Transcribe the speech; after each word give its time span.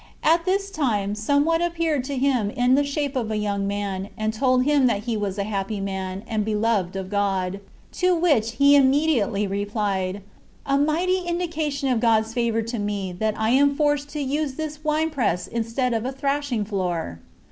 At 0.23 0.45
this 0.45 0.71
time 0.71 1.13
somewhat 1.13 1.61
appeared 1.61 2.03
to 2.05 2.17
him 2.17 2.49
in 2.49 2.73
the 2.73 2.83
shape 2.83 3.15
of 3.15 3.29
a 3.29 3.37
young 3.37 3.67
man, 3.67 4.09
and 4.17 4.33
told 4.33 4.63
him 4.63 4.87
that 4.87 5.03
he 5.03 5.15
was 5.15 5.37
a 5.37 5.43
happy 5.43 5.79
man, 5.79 6.23
and 6.27 6.43
beloved 6.43 6.95
of 6.95 7.07
God. 7.07 7.59
To 8.01 8.15
which 8.15 8.53
he 8.53 8.75
immediately 8.75 9.45
replied, 9.45 10.23
"A 10.65 10.75
mighty 10.75 11.19
indication 11.19 11.87
of 11.89 11.99
God's 11.99 12.33
favor 12.33 12.63
to 12.63 12.79
me, 12.79 13.11
that 13.11 13.35
I 13.37 13.51
am 13.51 13.75
forced 13.75 14.09
to 14.13 14.19
use 14.23 14.55
this 14.55 14.83
wine 14.83 15.11
press 15.11 15.45
instead 15.45 15.93
of 15.93 16.03
a 16.03 16.11
thrashing 16.11 16.65
floor!" 16.65 17.19